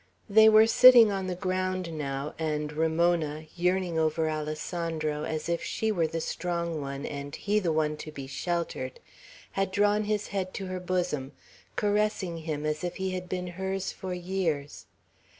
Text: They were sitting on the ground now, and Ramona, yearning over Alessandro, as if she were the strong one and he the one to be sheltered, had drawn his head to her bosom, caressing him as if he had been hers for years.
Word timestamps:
They 0.27 0.49
were 0.49 0.65
sitting 0.65 1.11
on 1.11 1.27
the 1.27 1.35
ground 1.35 1.95
now, 1.95 2.33
and 2.39 2.71
Ramona, 2.73 3.45
yearning 3.55 3.99
over 3.99 4.27
Alessandro, 4.31 5.25
as 5.25 5.47
if 5.47 5.61
she 5.61 5.91
were 5.91 6.07
the 6.07 6.19
strong 6.19 6.81
one 6.81 7.05
and 7.05 7.35
he 7.35 7.59
the 7.59 7.71
one 7.71 7.97
to 7.97 8.11
be 8.11 8.25
sheltered, 8.25 8.99
had 9.51 9.69
drawn 9.71 10.05
his 10.05 10.29
head 10.29 10.55
to 10.55 10.65
her 10.65 10.79
bosom, 10.79 11.33
caressing 11.75 12.37
him 12.39 12.65
as 12.65 12.83
if 12.83 12.95
he 12.95 13.11
had 13.11 13.29
been 13.29 13.45
hers 13.45 13.91
for 13.91 14.11
years. 14.11 14.87